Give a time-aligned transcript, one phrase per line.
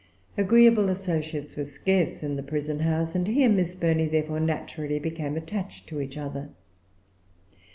[0.35, 4.97] Agreeable associates were scarce in the prison house, and he and Miss Burney therefore naturally
[4.97, 6.49] became attached to each other.